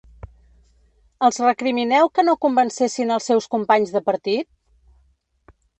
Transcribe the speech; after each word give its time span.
Els 1.27 1.37
recrimineu 1.43 2.11
que 2.15 2.27
no 2.29 2.37
convencessin 2.47 3.17
els 3.19 3.31
seus 3.33 3.53
companys 3.57 3.95
de 3.99 4.05
partit? 4.11 4.53